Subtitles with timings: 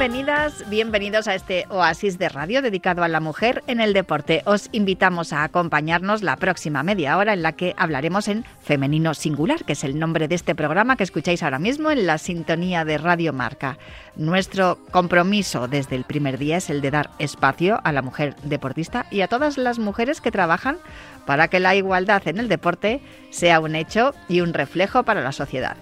[0.00, 4.40] Bienvenidas, bienvenidos a este oasis de radio dedicado a la mujer en el deporte.
[4.46, 9.62] Os invitamos a acompañarnos la próxima media hora en la que hablaremos en Femenino Singular,
[9.66, 12.96] que es el nombre de este programa que escucháis ahora mismo en la sintonía de
[12.96, 13.76] Radio Marca.
[14.16, 19.04] Nuestro compromiso desde el primer día es el de dar espacio a la mujer deportista
[19.10, 20.78] y a todas las mujeres que trabajan
[21.26, 25.32] para que la igualdad en el deporte sea un hecho y un reflejo para la
[25.32, 25.76] sociedad.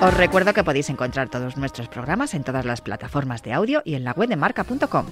[0.00, 3.96] Os recuerdo que podéis encontrar todos nuestros programas en todas las plataformas de audio y
[3.96, 5.04] en la web de marca.com.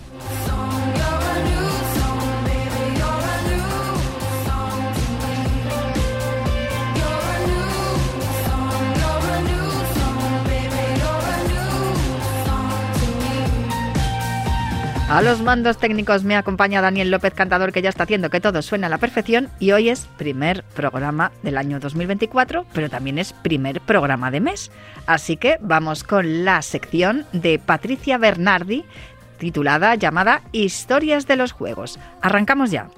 [15.09, 18.61] A los mandos técnicos me acompaña Daniel López Cantador, que ya está haciendo que todo
[18.61, 19.49] suene a la perfección.
[19.59, 24.71] Y hoy es primer programa del año 2024, pero también es primer programa de mes.
[25.07, 28.85] Así que vamos con la sección de Patricia Bernardi,
[29.39, 31.99] titulada llamada Historias de los Juegos.
[32.21, 32.89] Arrancamos ya.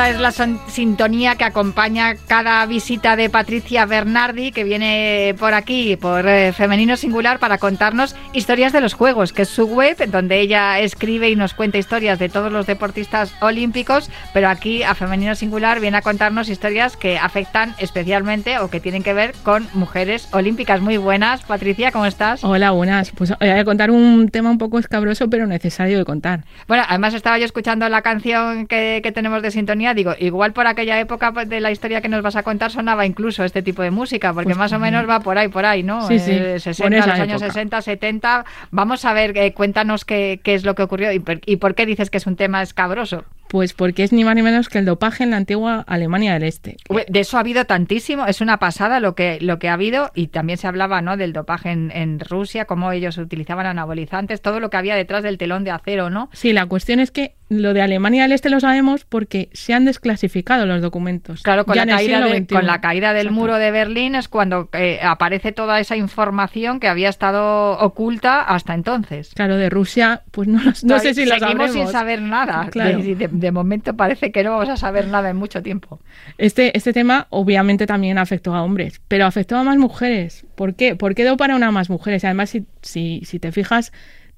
[0.00, 5.94] Esta es la sintonía que acompaña cada visita de Patricia Bernardi, que viene por aquí,
[5.96, 10.40] por eh, Femenino Singular, para contarnos historias de los Juegos, que es su web, donde
[10.40, 15.34] ella escribe y nos cuenta historias de todos los deportistas olímpicos, pero aquí a Femenino
[15.34, 20.28] Singular viene a contarnos historias que afectan especialmente o que tienen que ver con mujeres
[20.32, 20.80] olímpicas.
[20.80, 22.42] Muy buenas, Patricia, ¿cómo estás?
[22.42, 23.10] Hola, buenas.
[23.10, 26.44] Pues voy a contar un tema un poco escabroso, pero necesario de contar.
[26.68, 30.66] Bueno, además estaba yo escuchando la canción que, que tenemos de sintonía digo, igual por
[30.66, 33.82] aquella época pues, de la historia que nos vas a contar sonaba incluso este tipo
[33.82, 36.06] de música, porque pues más o menos va por ahí, por ahí, ¿no?
[36.06, 36.32] Sí, sí.
[36.32, 38.44] Eh, 60, los años 60, 70.
[38.70, 41.86] Vamos a ver, eh, cuéntanos qué, qué, es lo que ocurrió y y por qué
[41.86, 43.24] dices que es un tema escabroso.
[43.48, 46.44] Pues porque es ni más ni menos que el dopaje en la antigua Alemania del
[46.44, 46.76] Este.
[47.08, 50.28] De eso ha habido tantísimo, es una pasada lo que, lo que ha habido y
[50.28, 51.16] también se hablaba ¿no?
[51.16, 55.36] del dopaje en, en Rusia, cómo ellos utilizaban anabolizantes, todo lo que había detrás del
[55.36, 56.30] telón de acero, ¿no?
[56.32, 59.84] Sí, la cuestión es que lo de Alemania del Este lo sabemos porque se han
[59.84, 61.42] desclasificado los documentos.
[61.42, 65.50] Claro, con, la caída, con la caída, del muro de Berlín es cuando eh, aparece
[65.50, 69.32] toda esa información que había estado oculta hasta entonces.
[69.34, 72.68] Claro, de Rusia, pues no, no sé si lo Seguimos sin saber nada.
[72.70, 72.98] Claro.
[73.02, 75.98] De, de, de, momento parece que no vamos a saber nada en mucho tiempo.
[76.38, 80.46] Este, este tema obviamente también afectó a hombres, pero afectó a más mujeres.
[80.54, 80.94] ¿Por qué?
[80.94, 82.24] ¿Por qué para una más mujeres?
[82.24, 83.92] Además, si, si, si te fijas,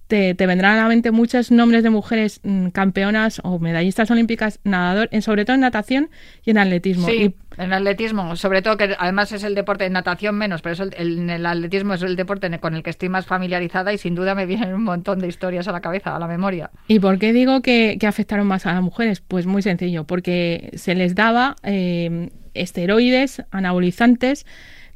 [0.07, 4.61] te, te, vendrán a la mente muchos nombres de mujeres mmm, campeonas o medallistas olímpicas,
[4.65, 6.11] nadador, en, sobre todo en natación
[6.45, 7.07] y en atletismo.
[7.07, 10.75] Sí, y, en atletismo, sobre todo que además es el deporte de natación menos, pero
[10.75, 13.99] es el, el, el, atletismo es el deporte con el que estoy más familiarizada y
[13.99, 16.71] sin duda me vienen un montón de historias a la cabeza, a la memoria.
[16.89, 19.21] ¿Y por qué digo que, que afectaron más a las mujeres?
[19.21, 24.47] Pues muy sencillo, porque se les daba eh, esteroides, anabolizantes,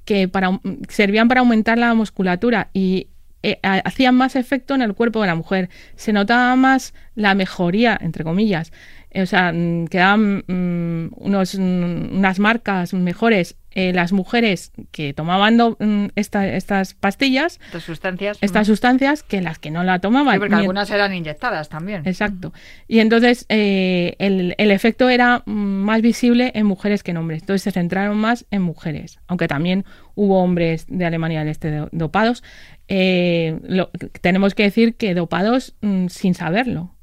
[0.05, 3.09] que para, servían para aumentar la musculatura y
[3.51, 5.69] eh, hacían más efecto en el cuerpo de la mujer.
[5.95, 8.73] Se notaba más la mejoría, entre comillas.
[9.11, 9.53] Eh, o sea,
[9.89, 15.77] quedaban mmm, unos, mmm, unas marcas mejores eh, las mujeres que tomaban do,
[16.15, 20.37] esta, estas pastillas, estas sustancias, estas sustancias que las que no la tomaban.
[20.37, 22.01] Sí, porque algunas eran inyectadas también.
[22.07, 22.55] Exacto.
[22.89, 27.43] Y entonces eh, el, el, efecto era más visible en mujeres que en hombres.
[27.43, 29.85] Entonces se centraron más en mujeres, aunque también
[30.15, 32.43] hubo hombres de Alemania del Este dopados.
[32.89, 33.91] Eh, lo,
[34.23, 36.96] tenemos que decir que dopados mmm, sin saberlo.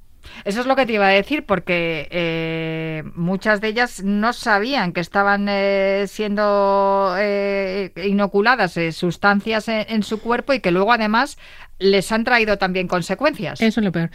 [0.46, 4.94] Eso es lo que te iba a decir, porque eh, muchas de ellas no sabían
[4.94, 11.38] que estaban eh, siendo eh, inoculadas eh, sustancias en, su cuerpo y que luego además
[11.80, 13.62] les han traído también consecuencias.
[13.62, 14.10] Eso es lo peor.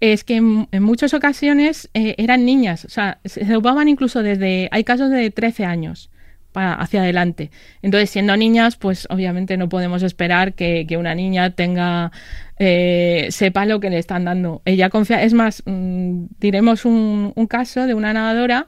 [0.00, 4.68] Es que en, en muchas ocasiones eh, eran niñas, o sea, se dopaban incluso desde,
[4.72, 6.10] hay casos de 13 años
[6.52, 7.50] para, hacia adelante.
[7.82, 12.12] Entonces, siendo niñas, pues obviamente no podemos esperar que, que una niña tenga
[12.58, 14.62] eh, sepa lo que le están dando.
[14.64, 18.66] Ella confía, es más, mmm, diremos un, un, caso de una nadadora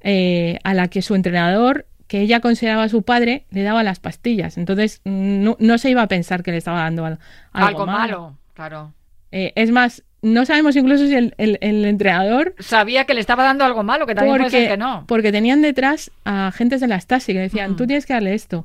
[0.00, 4.58] eh, a la que su entrenador que ella consideraba su padre, le daba las pastillas.
[4.58, 7.18] Entonces no, no se iba a pensar que le estaba dando algo,
[7.52, 8.36] algo, malo.
[8.52, 8.92] Claro.
[9.30, 13.64] Eh, es más, no sabemos incluso si el, el, entrenador sabía que le estaba dando
[13.64, 15.04] algo malo, que también puede ser que no.
[15.08, 18.64] Porque tenían detrás a agentes de la Stasi que decían, tú tienes que darle esto.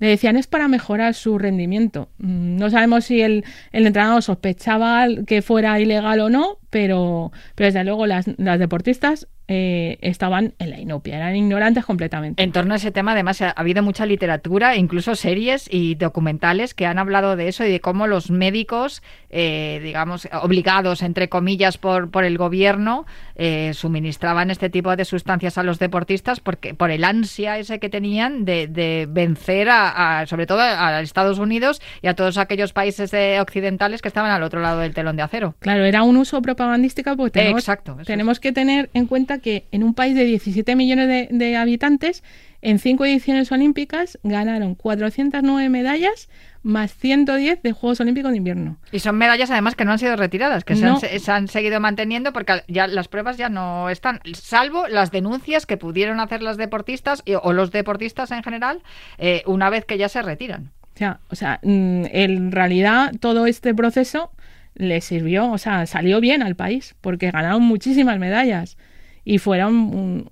[0.00, 2.08] Le decían es para mejorar su rendimiento.
[2.18, 7.66] Mm, no sabemos si el, el entrenador sospechaba que fuera ilegal o no, pero, pero
[7.66, 12.42] desde luego las, las deportistas eh, estaban en la inopia, eran ignorantes completamente.
[12.42, 16.86] En torno a ese tema, además, ha habido mucha literatura, incluso series y documentales que
[16.86, 22.10] han hablado de eso y de cómo los médicos, eh, digamos, obligados, entre comillas, por,
[22.10, 23.04] por el gobierno,
[23.34, 27.90] eh, suministraban este tipo de sustancias a los deportistas porque por el ansia ese que
[27.90, 34.00] tenían de, vencer, a, sobre todo a Estados Unidos y a todos aquellos países occidentales
[34.00, 35.54] que estaban al otro lado del telón de acero.
[35.58, 37.68] Claro, era un uso propagandístico porque tenemos,
[38.06, 42.22] tenemos que tener en cuenta que en un país de 17 millones de, habitantes,
[42.62, 46.28] en cinco ediciones olímpicas ganaron 409 medallas
[46.62, 48.78] más 110 de Juegos Olímpicos de Invierno.
[48.90, 52.62] Y son medallas además que no han sido retiradas, que se, han, seguido manteniendo porque
[52.68, 57.52] ya las pruebas ya no están, salvo las denuncias que pudieron hacer las deportistas o
[57.52, 58.82] los deportistas en general
[59.18, 60.72] eh, una vez que ya se retiran.
[60.94, 64.30] O sea, o sea, mm, en realidad todo este proceso
[64.74, 68.76] le sirvió, o sea, salió bien al país porque ganaron muchísimas medallas
[69.24, 70.28] y fueron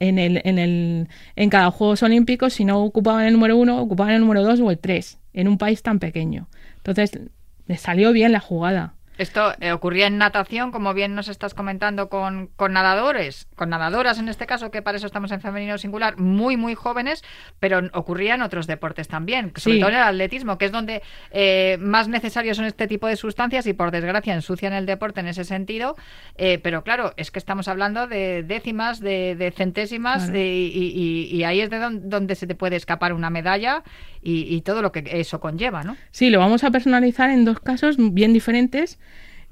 [0.00, 4.14] en, el, en, el, en cada Juegos Olímpicos, si no ocupaban el número uno, ocupaban
[4.14, 6.48] el número dos o el tres, en un país tan pequeño.
[6.78, 7.18] Entonces,
[7.66, 8.94] le salió bien la jugada.
[9.18, 14.18] Esto eh, ocurría en natación, como bien nos estás comentando, con, con, nadadores, con nadadoras
[14.18, 17.24] en este caso, que para eso estamos en femenino singular, muy, muy jóvenes,
[17.58, 21.78] pero ocurría en otros deportes también, sobre todo en el atletismo, que es donde eh,
[21.80, 25.44] más necesarios son este tipo de sustancias y por desgracia ensucian el deporte en ese
[25.44, 25.96] sentido.
[26.36, 31.78] Eh, pero claro, es que estamos hablando de décimas, de, centésimas, y, ahí es de
[31.78, 33.82] donde, se te puede escapar una medalla
[34.28, 35.96] y, todo lo que eso conlleva, ¿no?
[36.10, 38.98] Sí, lo vamos a personalizar en dos casos bien diferentes.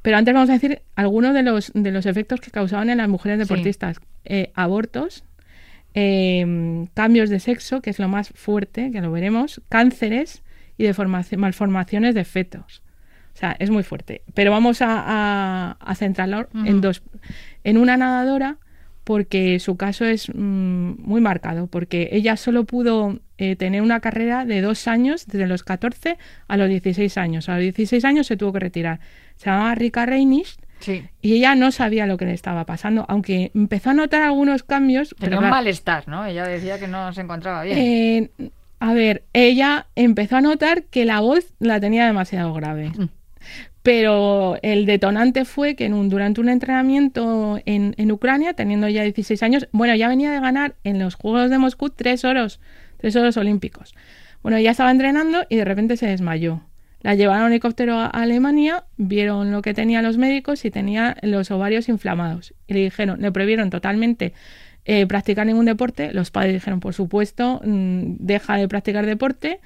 [0.03, 3.09] Pero antes vamos a decir algunos de los, de los efectos que causaban en las
[3.09, 4.01] mujeres deportistas.
[4.25, 5.25] Eh, abortos,
[5.95, 10.43] em, cambios de sexo, que es lo más fuerte, que lo veremos, cánceres
[10.77, 10.87] y
[11.37, 12.83] malformaciones de fetos.
[13.35, 14.23] O sea, es muy fuerte.
[14.35, 17.03] Pero vamos a, centrarlo en dos.
[17.63, 18.59] En una nadadora,
[19.05, 24.45] porque su caso es mm, muy marcado, porque ella solo pudo eh, tener una carrera
[24.45, 27.49] de dos años, desde los 14 a los 16 años.
[27.49, 29.01] A los 16 años se tuvo que retirar
[29.37, 30.57] se llamaba Rika Reinisch.
[31.23, 35.15] Y ella no sabía lo que le estaba pasando, aunque empezó a notar algunos cambios.
[35.19, 36.27] Tenía un malestar, ¿no?
[36.27, 37.79] Ella decía que no se encontraba bien.
[37.79, 38.31] Eh,
[38.81, 42.91] a ver, ella empezó a notar que la voz la tenía demasiado grave.
[42.91, 43.09] Mm.
[43.83, 49.05] Pero el detonante fue que en un, durante un entrenamiento en, en, Ucrania, teniendo ya
[49.05, 52.61] 16 años, bueno, ya venía de ganar en los Juegos de Moscú tres oros,
[53.05, 53.95] tres oros olímpicos.
[54.43, 56.63] Bueno, ya estaba entrenando y de repente se desmayó.
[57.03, 61.51] La llevaron un helicóptero a Alemania, vieron lo que tenían los médicos y tenía los
[61.51, 62.55] ovarios inflamados.
[62.67, 64.33] Y le dijeron, le prohibieron totalmente
[64.87, 66.15] eh, practicar ningún deporte.
[66.15, 69.61] Los padres dijeron, por supuesto, mm, deja de practicar deporte.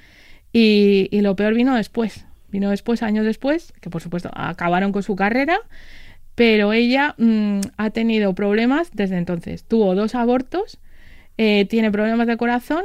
[0.51, 2.25] Y, lo peor vino después.
[2.49, 5.59] Vino después, años después, que por supuesto acabaron con su carrera.
[6.35, 9.63] Pero ella mm, ha tenido problemas desde entonces.
[9.63, 10.77] Tuvo dos abortos,
[11.37, 12.83] eh, tiene problemas de corazón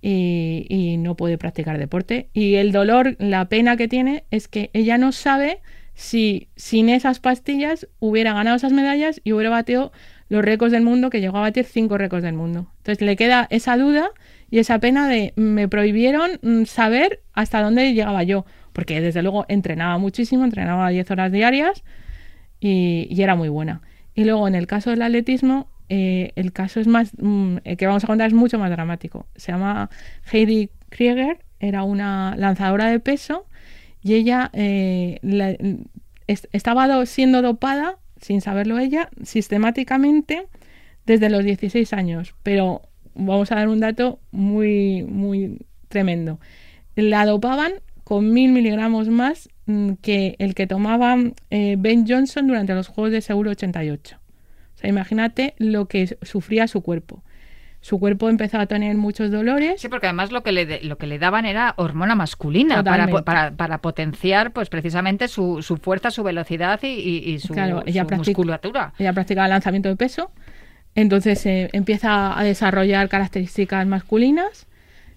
[0.00, 2.28] y, no puede practicar deporte.
[2.32, 5.60] Y el dolor, la pena que tiene es que ella no sabe
[5.94, 9.92] si sin esas pastillas hubiera ganado esas medallas y hubiera batido
[10.28, 12.70] los récords del mundo, que llegó a batir cinco récords del mundo.
[12.78, 14.10] Entonces le queda esa duda
[14.50, 19.46] y esa pena de me prohibieron mm, saber hasta dónde llegaba yo, porque desde luego
[19.48, 21.82] entrenaba muchísimo, entrenaba 10 horas diarias
[22.60, 23.80] y, y era muy buena.
[24.14, 27.86] Y luego en el caso del atletismo, eh, el caso es más, mm, el que
[27.86, 29.26] vamos a contar es mucho más dramático.
[29.36, 29.90] Se llama
[30.30, 33.46] Heidi Krieger, era una lanzadora de peso
[34.02, 35.18] y ella eh,
[36.52, 40.46] estaba siendo dopada, sin saberlo ella, sistemáticamente
[41.06, 42.34] desde los 16 años.
[42.42, 42.82] Pero
[43.14, 46.38] vamos a dar un dato muy, muy tremendo.
[46.94, 47.72] La dopaban
[48.04, 51.16] con mil miligramos más mm, que el que tomaba
[51.50, 54.18] eh, Ben Johnson durante los Juegos de Seguro 88.
[54.78, 57.24] O sea, imagínate lo que sufría su cuerpo.
[57.80, 59.80] Su cuerpo empezó a tener muchos dolores.
[59.80, 63.78] Sí, porque además lo que le, lo que le daban era hormona masculina para, para,
[63.78, 67.54] potenciar pues precisamente su, su fuerza, su velocidad y, su,
[68.16, 68.92] musculatura.
[69.00, 70.30] Ella practicaba lanzamiento de peso,
[70.94, 74.68] entonces eh, empieza a desarrollar características masculinas,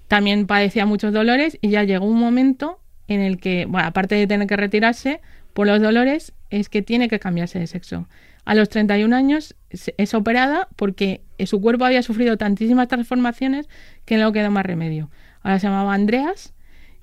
[0.08, 4.25] también padecía muchos dolores y ya llegó un momento en el que, bueno, aparte de
[4.25, 5.22] tener que retirarse
[5.53, 8.08] por los dolores, es que tiene que cambiarse de sexo
[8.45, 13.69] a los 31 años es operada porque su cuerpo había sufrido tantísimas transformaciones
[14.05, 15.10] que no quedó más remedio.
[15.41, 16.53] Ahora se llamaba Andreas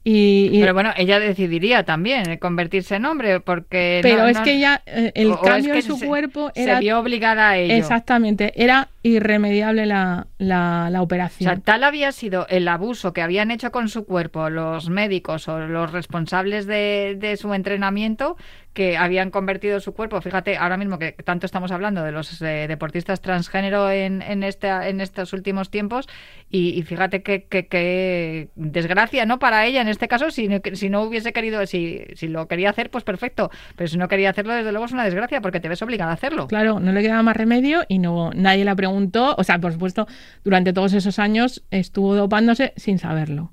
[0.04, 4.00] pero bueno, ella decidiría también convertirse en hombre, porque...
[4.02, 6.76] Pero es que ella, eh, el cambio en su cuerpo era...
[6.76, 7.74] Se vio obligada a ello.
[7.74, 11.50] Exactamente, era irremediable la, la, operación.
[11.50, 15.46] O sea, tal había sido el abuso que habían hecho con su cuerpo los médicos
[15.48, 18.36] o los responsables de, de su entrenamiento
[18.78, 20.20] que habían convertido su cuerpo.
[20.20, 24.68] Fíjate, ahora mismo que tanto estamos hablando de los eh, deportistas transgénero en, en, este,
[24.68, 26.06] en estos últimos tiempos
[26.48, 29.40] y, fíjate qué desgracia, ¿no?
[29.40, 32.88] Para ella en este caso, si, si no hubiese querido, si, si lo quería hacer,
[32.88, 35.82] pues perfecto, pero si no quería hacerlo, desde luego es una desgracia porque te ves
[35.82, 36.46] obligada a hacerlo.
[36.46, 40.06] Claro, no le quedaba más remedio y no nadie la preguntó, o sea, por supuesto,
[40.44, 43.50] durante todos esos años estuvo dopándose sin saberlo.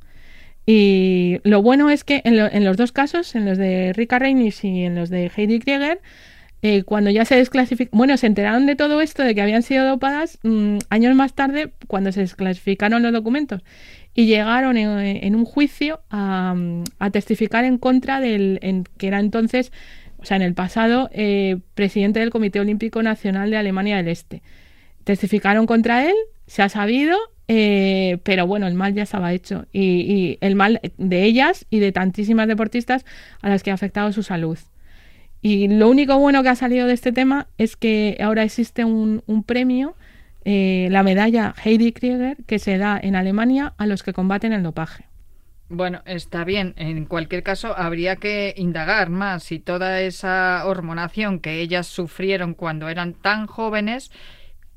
[0.65, 4.83] Y lo bueno es que en, los dos casos, en los de Rika Reinis y
[4.83, 6.01] en los de Heidi Krieger,
[6.63, 9.85] eh, cuando ya se desclasificaron, bueno, se enteraron de todo esto, de que habían sido
[9.85, 13.61] dopadas mm, años más tarde, cuando se desclasificaron los documentos
[14.15, 16.55] y llegaron en, un juicio a,
[17.11, 19.73] testificar en contra del que era entonces,
[20.17, 24.41] o sea, en el pasado, eh, presidente del Comité Olímpico Nacional de Alemania del Este.
[25.03, 26.15] Testificaron contra él,
[26.47, 27.17] se ha sabido,
[27.47, 29.65] eh, pero bueno, el mal ya estaba hecho.
[29.71, 33.05] Y, el mal de ellas y de tantísimas deportistas
[33.41, 34.57] a las que ha afectado su salud.
[35.41, 39.21] Y lo único bueno que ha salido de este tema es que ahora existe un,
[39.45, 39.95] premio,
[40.43, 44.63] eh, la medalla Heidi Krieger, que se da en Alemania a los que combaten el
[44.63, 45.05] dopaje.
[45.69, 46.73] Bueno, está bien.
[46.77, 52.87] En cualquier caso, habría que indagar más si toda esa hormonación que ellas sufrieron cuando
[52.87, 54.11] eran tan jóvenes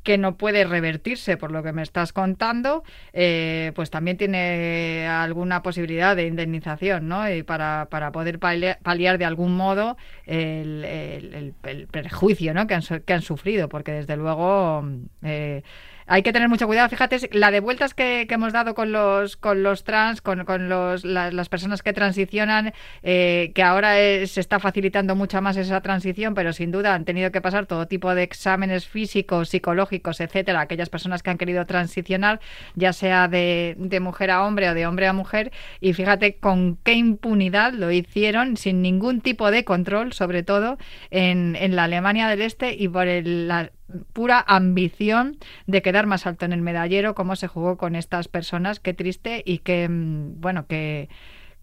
[0.02, 5.62] que no puede revertirse por lo que me estás contando, eh, pues también tiene alguna
[5.62, 7.30] posibilidad de indemnización, ¿no?
[7.30, 12.66] Y para, para poder paliar, de algún modo el, el, el, perjuicio ¿no?
[12.66, 14.84] que, han, que han sufrido, porque desde luego...
[15.22, 15.62] Eh,
[16.08, 16.88] hay que tener mucho cuidado.
[16.88, 21.04] Fíjate, la de vueltas que, hemos dado con los, con los trans, con, con los,
[21.04, 22.72] las personas que transicionan,
[23.02, 27.30] eh, que ahora se está facilitando mucho más esa transición, pero sin duda han tenido
[27.32, 32.40] que pasar todo tipo de exámenes físicos, psicológicos, etcétera, aquellas personas que han querido transicionar,
[32.74, 36.76] ya sea de, de mujer a hombre o de hombre a mujer, y fíjate con
[36.76, 40.78] qué impunidad lo hicieron, sin ningún tipo de control, sobre todo
[41.10, 43.70] en, en la Alemania del Este y por el, la,
[44.12, 48.80] pura ambición de quedar más alto en el medallero, cómo se jugó con estas personas,
[48.80, 51.08] qué triste y qué, mm, bueno, que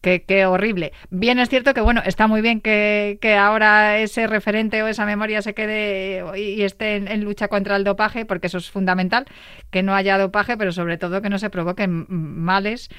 [0.05, 0.93] Qué, horrible.
[1.09, 5.41] Bien es cierto que, bueno, está muy bien que, ahora ese referente o esa memoria
[5.41, 9.25] se quede y, esté en, lucha contra el dopaje, porque eso es fundamental,
[9.71, 12.89] que no haya dopaje, pero sobre todo que no se provoquen males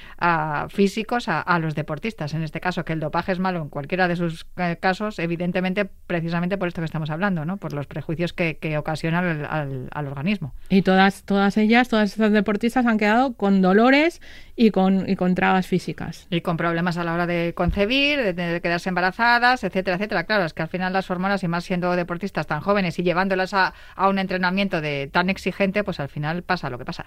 [0.67, 2.33] físicos a, los deportistas.
[2.33, 5.85] En este caso, que el dopaje es malo en cualquiera de sus eh, casos, evidentemente,
[5.85, 7.55] precisamente por esto que estamos hablando, ¿no?
[7.55, 10.53] Por los prejuicios que, que ocasiona al, al, organismo.
[10.69, 14.21] Y todas, todas ellas, todas estas deportistas han quedado con dolores
[14.57, 16.27] y con, y con trabas físicas.
[16.29, 20.25] Y con problemas a la hora de concebir, de, quedarse embarazadas, etcétera, etcétera.
[20.25, 23.53] Claro, es que al final las hormonas, y más siendo deportistas tan jóvenes y llevándolas
[23.53, 27.05] a, un entrenamiento de tan exigente, pues al final pasa lo que pasa.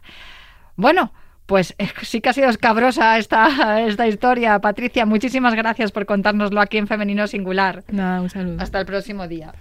[0.76, 1.12] Bueno,
[1.46, 4.58] pues sí que ha sido escabrosa esta, esta historia.
[4.60, 7.84] Patricia, muchísimas gracias por contárnoslo aquí en Femenino Singular.
[7.88, 8.62] Nada, un saludo.
[8.62, 9.52] Hasta el próximo día.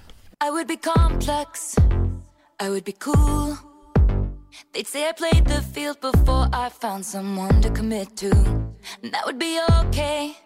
[4.73, 8.68] They'd say I played the field before I found someone to commit to.
[9.01, 10.37] And that would be okay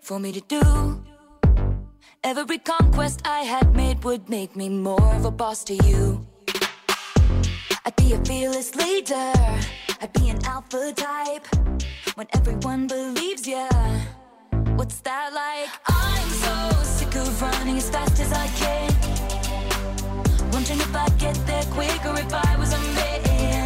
[0.00, 1.04] for me to do.
[2.22, 6.26] Every conquest I had made would make me more of a boss to you.
[7.84, 9.32] I'd be a fearless leader,
[10.00, 11.46] I'd be an alpha type.
[12.14, 13.68] When everyone believes ya,
[14.76, 15.68] what's that like?
[15.86, 18.90] I'm so sick of running as fast as I can.
[20.52, 23.63] Wondering if I'd get there quicker if I was a man.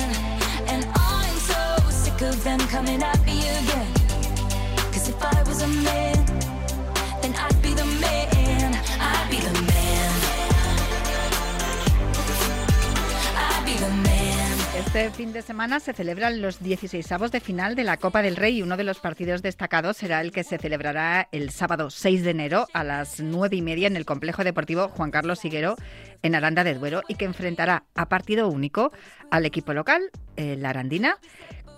[14.78, 18.58] Este fin de semana se celebran los 16avos de final de la Copa del Rey
[18.58, 22.30] y uno de los partidos destacados será el que se celebrará el sábado 6 de
[22.30, 25.76] enero a las 9 y media en el complejo deportivo Juan Carlos Siguero
[26.22, 28.90] en Aranda de Duero y que enfrentará a partido único
[29.30, 31.18] al equipo local, la Arandina,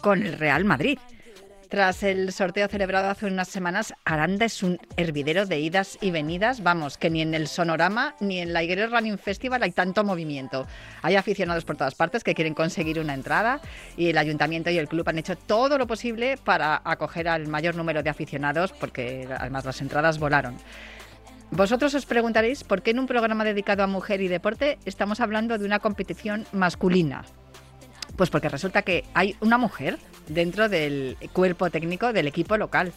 [0.00, 0.98] con el Real Madrid.
[1.70, 6.64] Tras el sorteo celebrado hace unas semanas, Aranda es un hervidero de idas y venidas.
[6.64, 10.66] Vamos, que ni en el Sonorama ni en la Higuero Running Festival hay tanto movimiento.
[11.02, 13.60] Hay aficionados por todas partes que quieren conseguir una entrada
[13.96, 17.76] y el ayuntamiento y el club han hecho todo lo posible para acoger al mayor
[17.76, 20.56] número de aficionados porque además las entradas volaron.
[21.52, 25.56] Vosotros os preguntaréis por qué en un programa dedicado a mujer y deporte estamos hablando
[25.56, 27.24] de una competición masculina.
[28.16, 29.98] Pues porque resulta que hay una mujer
[30.28, 32.92] dentro del cuerpo técnico del equipo local.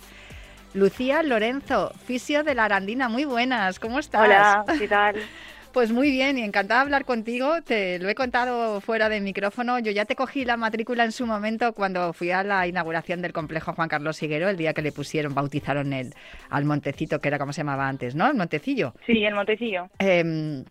[0.73, 4.23] Lucía Lorenzo, fisio de la Arandina, muy buenas, ¿cómo estás?
[4.23, 5.15] Hola, ¿qué tal?
[5.73, 7.63] Pues muy bien y encantada de hablar contigo.
[7.63, 9.79] Te lo he contado fuera de micrófono.
[9.79, 13.33] Yo ya te cogí la matrícula en su momento cuando fui a la inauguración del
[13.33, 16.13] complejo Juan Carlos Higuero, el día que le pusieron, bautizaron el,
[16.51, 18.27] al Montecito, que era como se llamaba antes, ¿no?
[18.27, 18.93] El Montecillo.
[19.07, 19.89] Sí, el Montecillo.
[19.97, 20.63] Eh,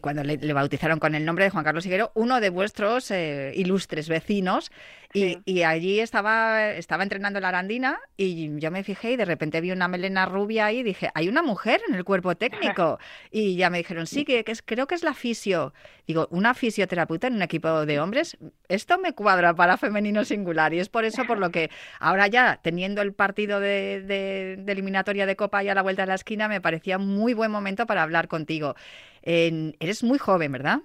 [0.00, 3.52] cuando le, le, bautizaron con el nombre de Juan Carlos Higuero, uno de vuestros eh,
[3.56, 4.70] ilustres vecinos.
[5.14, 5.38] Y, Sí.
[5.44, 9.70] y allí estaba, estaba entrenando la arandina y yo me fijé y de repente vi
[9.70, 12.98] una melena rubia ahí y dije, hay una mujer en el cuerpo técnico.
[13.30, 15.74] Y ya me dijeron, sí, que, que es, creo que es la fisio.
[16.06, 18.36] Digo, ¿una fisioterapeuta en un equipo de hombres?
[18.68, 22.60] Esto me cuadra para femenino singular y es por eso por lo que ahora ya,
[22.62, 26.14] teniendo el partido de, de- de eliminatoria de Copa ya a la vuelta de la
[26.14, 28.74] esquina, me parecía muy buen momento para hablar contigo.
[29.22, 30.80] Eres muy joven, ¿verdad?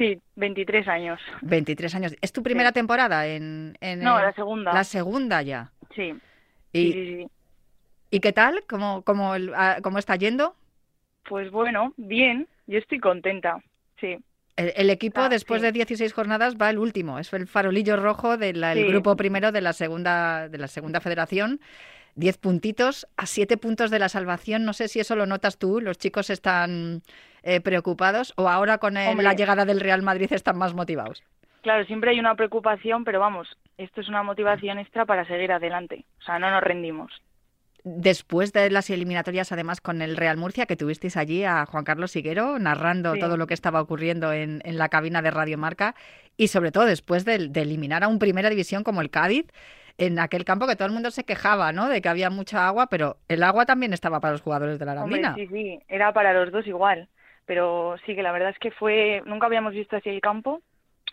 [0.00, 1.20] Sí, 23 años.
[1.42, 2.16] 23 años.
[2.22, 2.74] ¿Es tu primera Sí.
[2.74, 4.72] temporada en, en No, la segunda.
[4.72, 5.72] La segunda ya.
[5.94, 6.14] Sí,
[6.72, 7.26] ¿Y, sí.
[8.10, 8.64] ¿y qué tal?
[8.66, 10.56] ¿Cómo, cómo, el- ah, cómo está yendo?
[11.28, 13.62] Pues bueno, bien, yo estoy contenta.
[14.00, 14.16] Sí,
[14.60, 15.66] El, el equipo, Ah, después sí.
[15.66, 17.18] de 16 jornadas, va el último.
[17.18, 18.84] Es el farolillo rojo del Sí.
[18.84, 21.60] grupo primero de la segunda, de la segunda federación.
[22.16, 24.64] 10 puntitos a 7 puntos de la salvación.
[24.64, 25.80] No sé si eso lo notas tú.
[25.80, 27.02] Los chicos están
[27.42, 31.22] eh, preocupados o ahora con el- la llegada del Real Madrid están más motivados.
[31.62, 33.48] claro, siempre hay una preocupación, pero vamos,
[33.78, 36.04] esto es una motivación extra para seguir adelante.
[36.20, 37.12] O sea, no nos rendimos.
[37.84, 42.14] Después de las eliminatorias, además, con el Real Murcia, que tuvisteis allí a Juan Carlos
[42.14, 43.20] Higuero narrando Sí.
[43.20, 45.94] todo lo que estaba ocurriendo en, en la cabina de Radio Marca
[46.36, 49.46] y sobre todo después de, de eliminar a un primera división como el Cádiz
[49.98, 51.88] en aquel campo que todo el mundo se quejaba, ¿no?
[51.88, 54.92] De que había mucha agua, pero el agua también estaba para los jugadores de la
[55.02, 55.34] Hombre, Arandina.
[55.34, 57.08] sí, sí, era para los dos igual.
[57.46, 60.62] Pero sí que la verdad es que fue, nunca habíamos visto así el campo,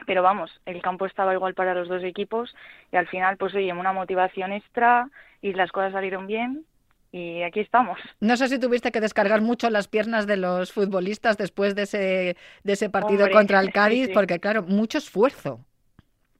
[0.06, 2.56] pero vamos, el campo estaba igual para los dos equipos
[2.92, 5.10] y al final, pues oye, una motivación extra
[5.42, 6.66] y las cosas salieron bien
[7.12, 8.00] y aquí estamos.
[8.20, 12.38] No sé si tuviste que descargar mucho las piernas de los futbolistas después de ese,
[12.64, 14.14] de ese partido Hombre, contra el sí, Cádiz, sí.
[14.14, 15.60] porque claro, mucho esfuerzo.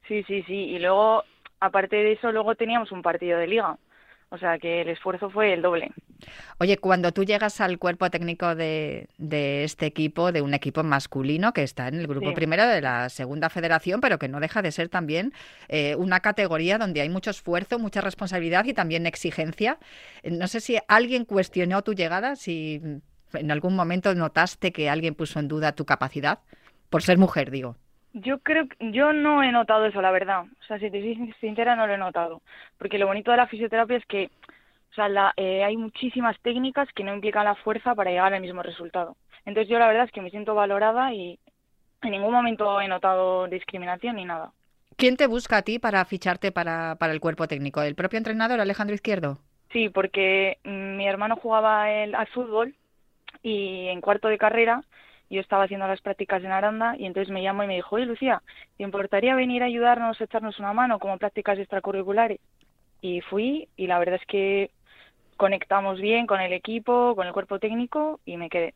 [0.08, 0.54] Sí, sí, sí.
[0.54, 1.24] Y luego,
[1.60, 3.78] aparte de eso, luego teníamos un partido de liga.
[4.30, 5.90] O sea que el esfuerzo fue el doble.
[6.58, 11.54] Oye, cuando tú llegas al cuerpo técnico de, de este equipo, de un equipo masculino
[11.54, 12.36] que está en el grupo Sí.
[12.36, 15.32] primero de la segunda federación, pero que no deja de ser también
[15.70, 19.78] eh, una categoría donde hay mucho esfuerzo, mucha responsabilidad y también exigencia.
[20.24, 22.82] Eh, No sé si alguien cuestionó tu llegada, si
[23.34, 26.40] en algún momento notaste que alguien puso en duda tu capacidad,
[26.90, 27.78] por ser mujer, digo.
[28.22, 30.44] Yo creo que yo no he notado eso, la verdad.
[30.44, 32.42] O sea, si te soy sin- sincera, no lo he notado.
[32.78, 34.30] Porque lo bonito de la fisioterapia es que
[34.92, 38.42] o sea, la- eh, hay muchísimas técnicas que no implican la fuerza para llegar al
[38.42, 39.16] mismo resultado.
[39.46, 41.38] Entonces yo la verdad es que me siento valorada y
[42.02, 44.52] en ningún momento he notado discriminación ni nada.
[44.98, 47.82] ¿Quién te busca a ti para ficharte para, para el cuerpo técnico?
[47.84, 49.38] ¿El propio entrenador, Alejandro Izquierdo?
[49.72, 52.74] Sí, porque mm, mi hermano jugaba el, al fútbol
[53.44, 54.82] y en cuarto de carrera
[55.30, 58.06] yo estaba haciendo las prácticas en Aranda y entonces me llamó y me dijo, oye
[58.06, 58.42] Lucía,
[58.78, 62.40] ¿te importaría venir a ayudarnos, a echarnos una mano como prácticas extracurriculares?
[63.02, 64.72] Y fui y la verdad es que
[65.38, 68.74] conectamos bien con el equipo, con el cuerpo técnico y me quedé.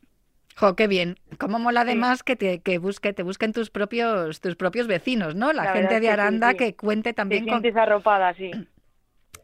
[0.56, 1.16] Jo, qué bien.
[1.38, 1.88] Cómo mola Sí.
[1.88, 5.52] además que te que busque, te busquen tus propios, tus propios vecinos, ¿no?
[5.52, 6.56] La, La gente de es que sí, Aranda sí.
[6.58, 7.62] que cuente Te también con.
[7.62, 8.50] sientes arropada, sí.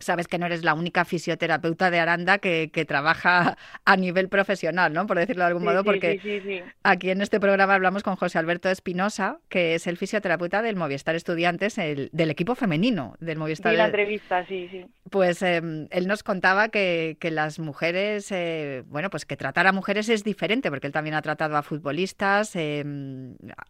[0.01, 4.93] Sabes que no eres la única fisioterapeuta de Aranda que, que trabaja a nivel profesional,
[4.93, 5.07] ¿no?
[5.07, 8.39] Por decirlo de algún Sí, modo, porque sí, aquí en este programa hablamos con José
[8.39, 13.73] Alberto Espinosa, que es el fisioterapeuta del Movistar Estudiantes, el- del equipo femenino del Movistar.
[13.73, 14.87] Vi la entrevista, sí, sí.
[15.11, 19.73] Pues eh, él nos contaba que, que las mujeres, eh, bueno, pues que tratar a
[19.73, 22.85] mujeres es diferente, porque él también ha tratado a futbolistas, eh,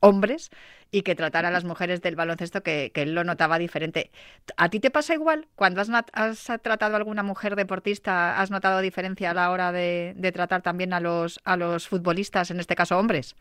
[0.01, 0.51] hombres,
[0.91, 4.11] y que tratar a las mujeres del baloncesto, que, que él lo notaba diferente.
[4.57, 5.47] ¿A ti te pasa igual?
[5.55, 10.15] Cuando has, has tratado a alguna mujer deportista, ¿has notado diferencia a la hora de,
[10.17, 13.37] de tratar también a los, a los futbolistas, en este caso hombres?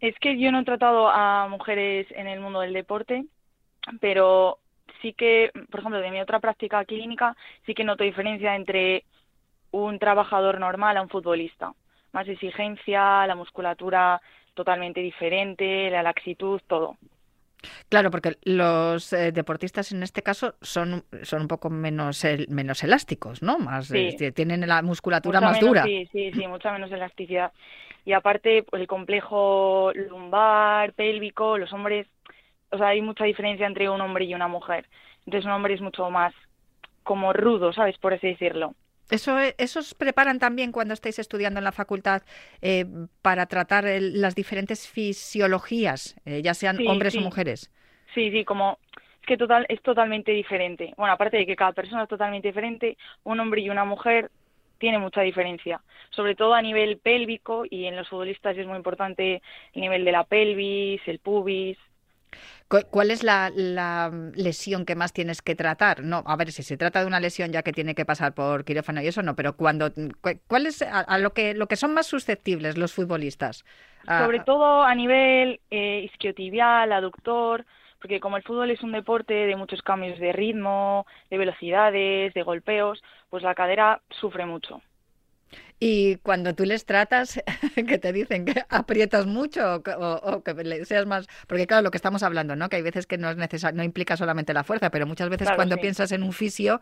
[0.00, 3.26] Es que yo no he tratado a mujeres en el mundo del deporte,
[4.00, 4.58] pero
[5.02, 7.36] sí que, por ejemplo, de mi otra práctica clínica,
[7.66, 9.04] sí que noto diferencia entre
[9.72, 11.72] un trabajador normal a un futbolista.
[12.12, 14.20] Más exigencia, la musculatura
[14.54, 16.96] totalmente diferente, la laxitud, todo.
[17.88, 22.82] Claro, porque los eh, deportistas en este caso son, son un poco menos, el- menos
[22.82, 23.58] elásticos, ¿no?
[23.58, 24.16] Más, Sí.
[24.18, 25.82] eh, tienen la musculatura Mucha más menos- dura.
[25.84, 27.52] Sí, sí, sí, mucha menos elasticidad.
[28.04, 32.08] Y aparte, pues, el complejo lumbar, pélvico, los hombres,
[32.72, 34.88] o sea, hay mucha diferencia entre un hombre y una mujer.
[35.26, 36.34] Entonces un hombre es mucho más
[37.04, 37.98] como rudo, ¿sabes?
[37.98, 38.74] Por así decirlo.
[39.10, 42.22] Eso, e- ¿Esos preparan también cuando estáis estudiando en la facultad
[42.62, 42.86] eh,
[43.20, 47.70] para tratar el- las diferentes fisiologías, eh, ya sean Sí, hombres o mujeres?
[48.14, 48.78] Sí, sí, como
[49.20, 50.92] es que total es totalmente diferente.
[50.96, 54.30] Bueno, aparte de que cada persona es totalmente diferente, un hombre y una mujer
[54.78, 59.42] tiene mucha diferencia, sobre todo a nivel pélvico y en los futbolistas es muy importante
[59.72, 61.78] el nivel de la pelvis, el pubis,
[62.90, 63.50] ¿Cuál es la,
[64.34, 66.02] lesión que más tienes que tratar?
[66.02, 68.64] No, a ver, si se trata de una lesión ya que tiene que pasar por
[68.64, 69.90] quirófano y eso no, pero cuando
[70.46, 73.64] ¿cuál es a, lo que lo que son más susceptibles los futbolistas?
[74.06, 77.64] Sobre todo a nivel eh, isquiotibial, aductor,
[78.00, 82.42] porque como el fútbol es un deporte de muchos cambios de ritmo, de velocidades, de
[82.42, 84.82] golpeos, pues la cadera sufre mucho.
[85.84, 87.42] Y cuando tú les tratas,
[87.74, 92.22] que te dicen que aprietas mucho o, que seas más, porque claro, lo que estamos
[92.22, 92.68] hablando, ¿no?
[92.68, 95.48] Que hay veces que no es necesario, no implica solamente la fuerza, pero muchas veces
[95.56, 96.80] cuando piensas en un fisio,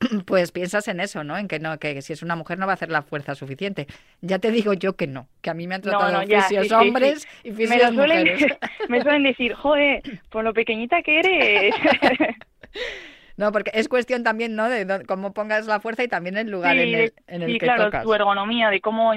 [0.24, 1.36] pues piensas en eso, ¿no?
[1.36, 3.86] En que no, que si es una mujer no va a hacer la fuerza suficiente.
[4.22, 7.52] Ya te digo yo que no, que a mí me han tratado fisios hombres y
[7.52, 8.46] fisios me mujeres.
[8.88, 11.74] me suelen decir, joder, por lo pequeñita que eres.
[13.38, 14.68] No, porque es cuestión también, ¿no?
[14.68, 17.88] De cómo pongas la fuerza y también el lugar en el, en el sí, claro,
[18.02, 19.12] tu ergonomía, de cómo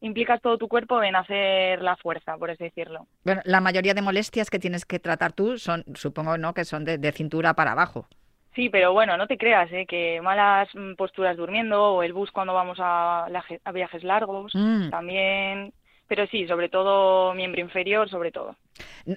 [0.00, 3.08] implicas todo tu cuerpo en hacer la fuerza, por así decirlo.
[3.24, 6.54] Bueno, la mayoría de molestias que tienes que tratar tú son, supongo, ¿no?
[6.54, 8.06] Que son de, cintura para abajo.
[8.54, 9.84] Sí, pero bueno, no te creas, ¿eh?
[9.84, 13.26] que malas mm, posturas durmiendo o el bus cuando vamos a,
[13.74, 14.90] viajes largos, mm.
[14.90, 15.72] también
[16.08, 18.56] pero sí, sobre todo miembro inferior, sobre todo.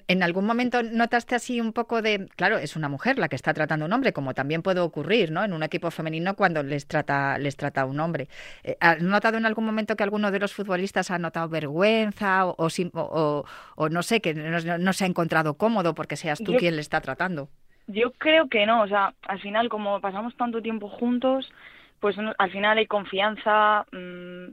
[0.08, 3.52] ¿En algún momento notaste así un poco de, claro, es una mujer la que está
[3.52, 5.44] tratando a un hombre, como también puede ocurrir, ¿no?
[5.44, 8.28] En un equipo femenino cuando les trata les trata a un hombre.
[8.62, 12.56] Eh, ¿Has notado en algún momento que alguno de los futbolistas ha notado vergüenza o,
[12.94, 13.44] o,
[13.76, 17.00] o, no sé, que no, se ha encontrado cómodo porque seas tú quien le está
[17.00, 17.48] tratando?
[17.86, 21.50] Yo creo que no, o sea, al final como pasamos tanto tiempo juntos,
[21.98, 24.52] pues al final hay confianza, mmm,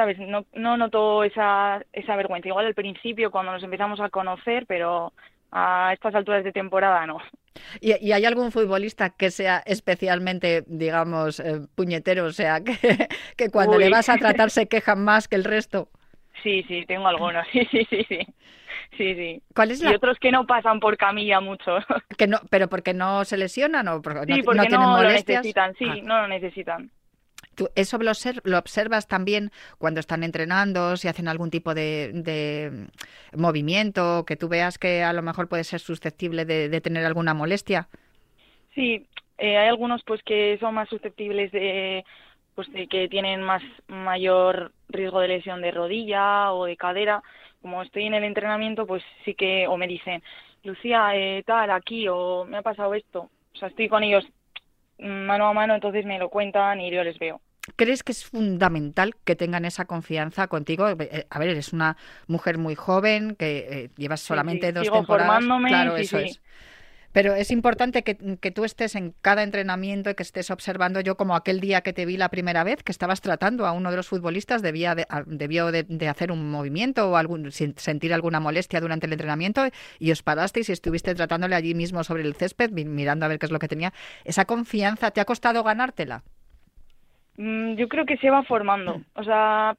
[0.00, 0.18] ¿sabes?
[0.18, 2.48] No, no noto esa, esa vergüenza.
[2.48, 5.12] Igual al principio cuando nos empezamos a conocer, pero
[5.52, 7.18] a estas alturas de temporada no.
[7.82, 12.24] ¿Y, hay algún futbolista que sea especialmente, digamos, eh, puñetero?
[12.24, 15.90] O sea, que, que cuando le vas a tratar se quejan más que el resto.
[16.42, 17.46] Sí, sí, tengo algunos.
[17.52, 18.26] Sí, sí, sí, sí.
[18.96, 19.42] Sí, sí.
[19.54, 21.78] ¿Cuál Y otros que no pasan por camilla mucho.
[22.16, 25.74] Que no, pero porque no se lesionan o porque sí, porque no, tienen lo necesitan,
[25.74, 25.96] sí, ah.
[26.02, 26.90] no lo necesitan
[27.74, 32.88] eso lo, observas también cuando están entrenando, si hacen algún tipo de,
[33.36, 37.88] movimiento, que tú veas que a lo mejor puede ser susceptible de, tener alguna molestia.
[38.74, 39.06] Sí,
[39.38, 42.04] eh, hay algunos pues que son más susceptibles de
[42.54, 47.22] pues de que tienen más mayor riesgo de lesión de rodilla o de cadera.
[47.62, 50.22] Como estoy en el entrenamiento, pues sí que o me dicen,
[50.64, 53.30] Lucía, eh, tal, aquí o me ha pasado esto.
[53.54, 54.26] O sea, estoy con ellos
[55.00, 57.40] mano a mano, entonces me lo cuentan y yo les veo.
[57.76, 60.88] ¿Crees que es fundamental que tengan esa confianza contigo?
[60.88, 61.96] Eh, a ver, eres una
[62.26, 65.44] mujer muy joven, que eh, llevas solamente dos temporadas.
[65.66, 66.40] claro, eso es.
[67.12, 68.14] Pero es importante que,
[68.52, 71.00] tú estés en cada entrenamiento y que estés observando.
[71.00, 73.90] Yo, como aquel día que te vi la primera vez, que estabas tratando a uno
[73.90, 74.94] de los futbolistas, debía
[75.26, 79.68] debió de, hacer un movimiento o algún, sentir alguna molestia durante el entrenamiento
[79.98, 83.46] y os parasteis y estuviste tratándole allí mismo sobre el césped, mirando a ver qué
[83.46, 83.92] es lo que tenía.
[84.24, 86.22] ¿Esa confianza te ha costado ganártela?
[87.36, 89.00] Mm, yo creo que se va formando.
[89.14, 89.76] O sea,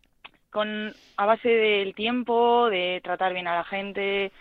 [0.50, 4.32] con a base del tiempo, de tratar bien a la gente,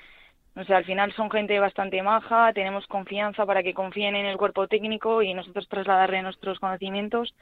[0.56, 4.36] o sea, al final son gente bastante maja, tenemos confianza para que confíen en el
[4.36, 7.34] cuerpo técnico y nosotros trasladarle nuestros conocimientos.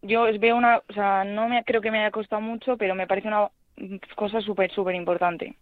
[0.00, 3.06] Yo veo una, o sea, no me creo que me haya costado mucho, pero me
[3.06, 3.48] parece una
[4.16, 5.56] cosa súper, súper importante.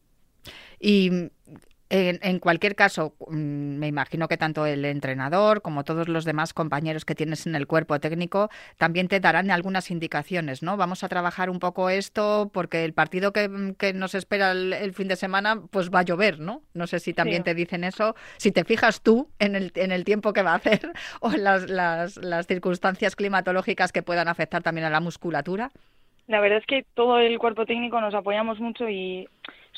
[0.79, 1.11] Y
[1.89, 7.05] en, cualquier caso, mm, me imagino que tanto el entrenador como todos los demás compañeros
[7.05, 10.77] que tienes en el cuerpo técnico también te darán algunas indicaciones, ¿no?
[10.77, 15.09] Vamos a trabajar un poco esto porque el partido que, mm, nos espera el, fin
[15.09, 16.63] de semana, pues va a llover, ¿no?
[16.75, 18.17] No sé si también te dicen eso.
[18.37, 20.81] Si te fijas tú en el, en el tiempo que va a hacer
[21.21, 25.71] o en las, las, las circunstancias climatológicas que puedan afectar también a la musculatura.
[26.27, 29.29] La verdad es que todo el cuerpo técnico nos apoyamos mucho y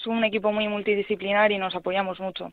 [0.00, 2.52] es un equipo muy multidisciplinar y nos apoyamos mucho.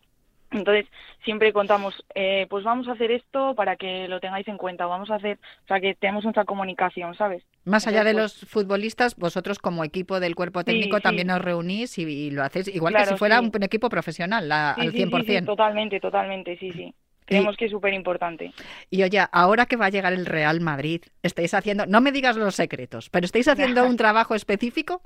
[0.52, 0.86] Entonces,
[1.24, 5.10] siempre contamos, eh, pues vamos a hacer esto para que lo tengáis en cuenta, vamos
[5.10, 7.44] a hacer, o sea, que tenemos mucha comunicación, ¿sabes?
[7.66, 11.98] Más allá de pues los futbolistas, vosotros como equipo del cuerpo técnico también os reunís
[11.98, 15.46] y, lo hacéis igual que si fuera un, equipo profesional, al 100%.
[15.46, 16.94] totalmente, totalmente, sí, sí.
[17.26, 18.54] Creemos que es súper importante.
[18.92, 22.38] Y oye, ahora que va a llegar el Real Madrid, estáis haciendo, no me digas
[22.38, 25.02] los secretos, pero estáis haciendo un trabajo específico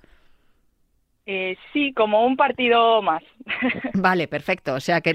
[1.32, 3.22] eh, sí, como un partido más.
[3.94, 4.74] Vale, perfecto.
[4.74, 5.14] O sea, que,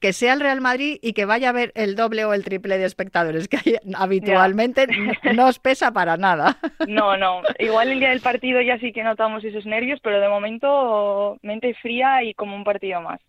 [0.00, 2.78] que sea el Real Madrid y que vaya a ver el doble o el triple
[2.78, 4.86] de espectadores que hay habitualmente
[5.34, 6.56] no os pesa para nada.
[6.88, 7.42] No, no.
[7.58, 11.74] Igual el día del partido ya sí que notamos esos nervios, pero de momento mente
[11.74, 13.20] fría y como un partido más.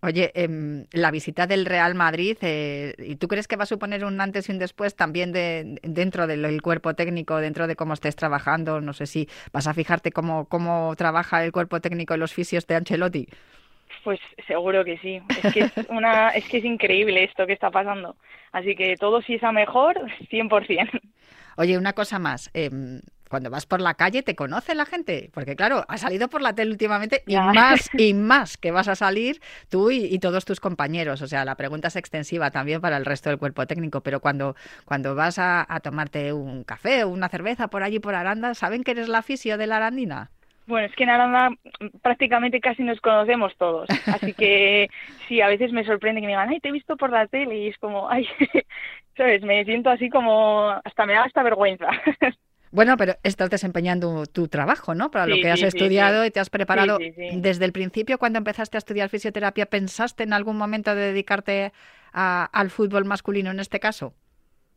[0.00, 4.04] Oye, em, la visita del Real Madrid, eh, ¿y tú crees que va a suponer
[4.04, 8.14] un antes y un después también de, dentro del cuerpo técnico, dentro de cómo estés
[8.14, 8.80] trabajando?
[8.80, 12.66] No sé si vas a fijarte cómo, cómo trabaja el cuerpo técnico y los fisios
[12.68, 13.26] de Ancelotti.
[14.04, 15.20] Pues seguro que sí.
[15.42, 18.14] Es que es, una, es que es increíble esto que está pasando.
[18.52, 19.98] Así que todo si es a mejor,
[20.30, 21.00] 100%.
[21.56, 22.50] Oye, una cosa más.
[22.54, 22.70] Eh,
[23.28, 25.30] cuando vas por la calle, ¿te conoce la gente?
[25.32, 28.94] Porque claro, has salido por la tele últimamente y más y más que vas a
[28.94, 31.22] salir tú y, todos tus compañeros.
[31.22, 34.56] O sea, la pregunta es extensiva también para el resto del cuerpo técnico, pero cuando,
[34.84, 38.90] cuando vas a, tomarte un café o una cerveza por allí por Aranda, ¿saben que
[38.90, 40.30] eres la fisio de la Arandina?
[40.66, 41.50] Bueno, es que en Aranda
[42.02, 44.88] prácticamente casi nos conocemos todos, así que
[45.28, 47.56] sí, a veces me sorprende que me digan, ay, te he visto por la tele
[47.56, 48.28] y es como, ay,
[49.16, 51.88] sabes, me siento así como, hasta me da hasta vergüenza.
[52.70, 55.10] Bueno, pero estás desempeñando tu trabajo, ¿no?
[55.10, 56.98] Para lo que has estudiado y te has preparado.
[56.98, 61.72] Desde el principio, cuando empezaste a estudiar fisioterapia, ¿pensaste en algún momento de dedicarte
[62.12, 64.12] al fútbol masculino en este caso?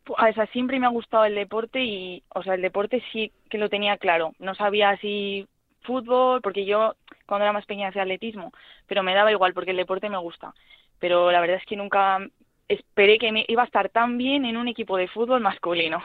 [0.07, 3.57] O sea, siempre me ha gustado el deporte y, o sea, el deporte sí que
[3.57, 4.33] lo tenía claro.
[4.39, 5.47] No sabía si
[5.81, 8.51] fútbol, porque yo cuando era más pequeña hacía atletismo,
[8.87, 10.53] pero me daba igual porque el deporte me gusta.
[10.99, 12.19] Pero la verdad es que nunca
[12.67, 16.01] esperé que me iba a estar tan bien en un equipo de fútbol masculino.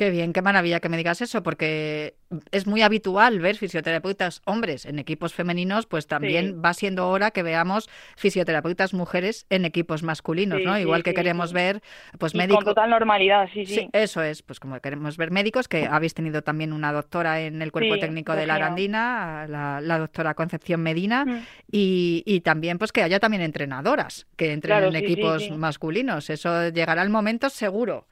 [0.00, 2.14] Qué bien, qué maravilla que me digas eso, porque
[2.52, 7.42] es muy habitual ver fisioterapeutas hombres en equipos femeninos, pues también va siendo hora que
[7.42, 10.78] veamos fisioterapeutas mujeres en equipos masculinos, ¿no?
[10.78, 11.82] Igual que queremos ver,
[12.18, 12.64] pues médicos.
[12.64, 16.40] Con total normalidad, sí, sí, Eso es, pues como queremos ver médicos, que habéis tenido
[16.40, 21.42] también una doctora en el cuerpo técnico de la Arandina, la, doctora Concepción Medina, mm.
[21.70, 26.30] y, también pues que haya también entrenadoras que entren en equipos masculinos.
[26.30, 28.06] Eso llegará el momento seguro.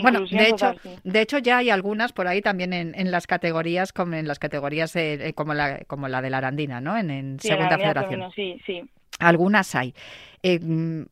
[0.00, 0.74] Bueno, de hecho,
[1.04, 4.94] de hecho ya hay algunas por ahí también en, las categorías, como en las categorías
[4.96, 6.96] eh, como la como la de la Arandina, ¿no?
[6.96, 8.30] En, segunda federación.
[8.32, 8.82] sí, sí.
[9.18, 9.94] Algunas hay.
[10.42, 11.02] Eh, mm,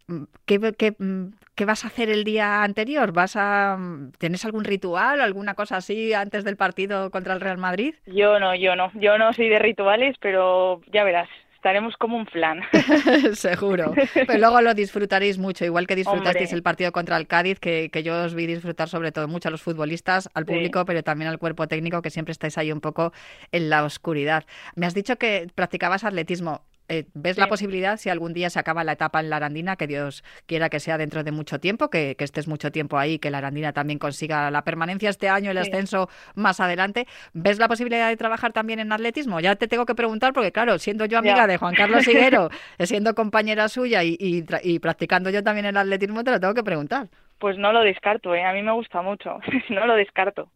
[0.45, 3.13] ¿qué, qué, mm, qué, vas a hacer el día anterior?
[3.13, 3.79] ¿Vas a
[4.19, 7.95] tienes algún ritual, alguna cosa así antes del partido contra el Real Madrid?
[8.07, 11.29] Yo no, yo no, yo no soy de rituales, pero ya verás
[11.61, 12.63] estaremos como un flan.
[13.35, 13.93] Seguro.
[14.15, 18.25] Pero luego lo disfrutaréis mucho, igual que disfrutasteis el partido contra el Cádiz, que, yo
[18.25, 21.69] os vi disfrutar sobre todo mucho a los futbolistas, al público, pero también al cuerpo
[21.69, 23.13] técnico, que siempre estáis ahí un poco
[23.53, 24.47] en la oscuridad.
[24.75, 26.63] Me has dicho que practicabas atletismo.
[26.91, 29.87] Eh, ¿Ves la posibilidad, si algún día se acaba la etapa en la Arandina, que
[29.87, 33.39] Dios quiera que sea dentro de mucho tiempo, que, estés mucho tiempo ahí, que la
[33.39, 37.07] Arandina también consiga la permanencia este año, el ascenso más adelante?
[37.33, 39.39] ¿Ves la posibilidad de trabajar también en atletismo?
[39.39, 42.51] Ya te tengo que preguntar, porque claro, siendo yo amiga de Juan Carlos Higuero,
[42.81, 47.07] siendo compañera suya y, y, practicando yo también el atletismo, te lo tengo que preguntar.
[47.39, 48.43] Pues no lo descarto, ¿eh?
[48.43, 49.39] a mí me gusta mucho,
[49.71, 50.51] no lo descarto.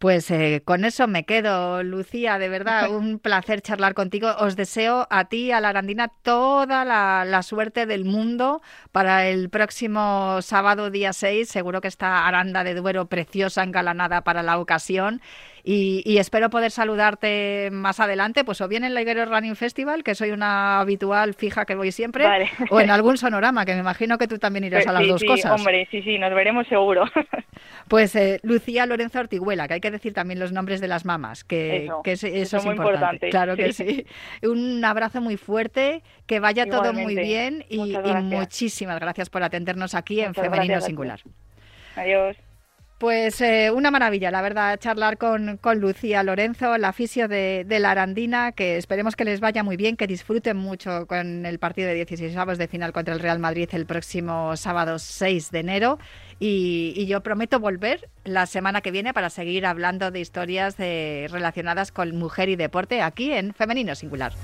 [0.00, 4.34] Pues eh, con eso me quedo, Lucía, de verdad, un placer charlar contigo.
[4.38, 10.40] Os deseo a ti, a la Arandina, toda la, suerte del mundo para el próximo
[10.40, 11.46] sábado, día 6.
[11.46, 15.20] Seguro que está Aranda de Duero preciosa, engalanada para la ocasión.
[15.62, 20.14] Y, espero poder saludarte más adelante, pues o bien en la Higuero Running Festival, que
[20.14, 22.26] soy una habitual fija que voy siempre,
[22.70, 25.26] o en algún sonorama, que me imagino que tú también irás a las dos sí,
[25.26, 25.58] cosas.
[25.58, 27.04] Hombre, sí, sí, nos veremos seguro.
[27.88, 31.44] Pues eh, Lucía Lorenzo Ortigüela, que hay que decir también los nombres de las mamás,
[31.44, 33.28] que eso, es importante.
[33.30, 34.06] Claro que sí.
[34.42, 40.20] Un abrazo muy fuerte, que vaya todo muy bien y, muchísimas gracias por atendernos aquí
[40.20, 41.20] en Femenino Singular.
[41.96, 42.36] Adiós.
[43.00, 48.52] Pues eh, una maravilla, la verdad, charlar con, Lucía Lorenzo, la fisio de, la Arandina,
[48.52, 52.36] que esperemos que les vaya muy bien, que disfruten mucho con el partido de 16
[52.36, 55.98] avos de final contra el Real Madrid el próximo sábado 6 de enero.
[56.38, 62.14] Y, yo prometo volver la semana que viene para seguir hablando de historias relacionadas con
[62.18, 64.34] mujer y deporte aquí en Femenino Singular.